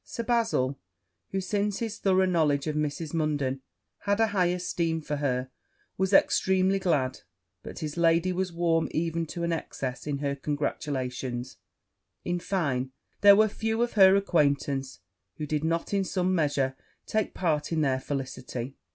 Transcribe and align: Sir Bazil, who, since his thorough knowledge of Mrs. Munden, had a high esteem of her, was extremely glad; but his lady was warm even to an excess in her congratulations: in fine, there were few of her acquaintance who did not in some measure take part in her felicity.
Sir 0.03 0.23
Bazil, 0.23 0.79
who, 1.29 1.39
since 1.39 1.77
his 1.77 1.99
thorough 1.99 2.25
knowledge 2.25 2.65
of 2.65 2.75
Mrs. 2.75 3.13
Munden, 3.13 3.61
had 3.99 4.19
a 4.19 4.25
high 4.29 4.47
esteem 4.47 4.97
of 4.97 5.09
her, 5.19 5.51
was 5.95 6.11
extremely 6.11 6.79
glad; 6.79 7.19
but 7.61 7.77
his 7.77 7.97
lady 7.97 8.31
was 8.31 8.51
warm 8.51 8.87
even 8.89 9.27
to 9.27 9.43
an 9.43 9.53
excess 9.53 10.07
in 10.07 10.17
her 10.17 10.35
congratulations: 10.35 11.57
in 12.25 12.39
fine, 12.39 12.91
there 13.21 13.35
were 13.35 13.47
few 13.47 13.83
of 13.83 13.93
her 13.93 14.15
acquaintance 14.15 15.01
who 15.37 15.45
did 15.45 15.63
not 15.63 15.93
in 15.93 16.03
some 16.03 16.33
measure 16.33 16.75
take 17.05 17.35
part 17.35 17.71
in 17.71 17.83
her 17.83 17.99
felicity. 17.99 18.77